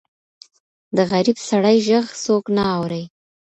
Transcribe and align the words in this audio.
د 0.95 0.97
غریب 1.11 1.37
سړي 1.49 1.77
ږغ 1.87 2.05
څوک 2.23 2.43
نه 2.57 2.63
اوري. 2.75 3.03